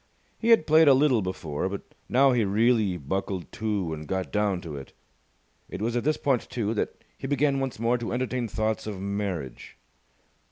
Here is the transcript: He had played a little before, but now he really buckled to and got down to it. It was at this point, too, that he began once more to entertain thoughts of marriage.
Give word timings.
He 0.39 0.49
had 0.49 0.65
played 0.65 0.87
a 0.87 0.95
little 0.95 1.21
before, 1.21 1.69
but 1.69 1.83
now 2.09 2.31
he 2.31 2.43
really 2.43 2.97
buckled 2.97 3.51
to 3.51 3.93
and 3.93 4.07
got 4.07 4.31
down 4.31 4.59
to 4.61 4.75
it. 4.75 4.93
It 5.69 5.79
was 5.79 5.95
at 5.95 6.03
this 6.03 6.17
point, 6.17 6.49
too, 6.49 6.73
that 6.73 7.03
he 7.19 7.27
began 7.27 7.59
once 7.59 7.77
more 7.77 7.99
to 7.99 8.11
entertain 8.11 8.47
thoughts 8.47 8.87
of 8.87 8.99
marriage. 8.99 9.77